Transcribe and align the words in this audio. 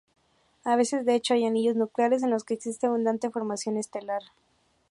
A 0.63 0.75
veces, 0.77 1.05
de 1.05 1.13
hecho, 1.13 1.35
hay 1.35 1.45
anillos 1.45 1.75
nucleares 1.75 2.23
en 2.23 2.31
los 2.31 2.43
que 2.43 2.55
existe 2.55 2.87
abundante 2.87 3.29
formación 3.29 3.77
estelar. 3.77 4.23